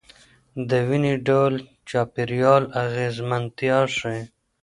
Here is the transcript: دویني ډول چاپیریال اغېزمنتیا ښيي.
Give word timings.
دویني 0.69 1.13
ډول 1.27 1.53
چاپیریال 1.89 2.63
اغېزمنتیا 2.83 3.79
ښيي. 3.95 4.21